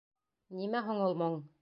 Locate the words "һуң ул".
0.89-1.17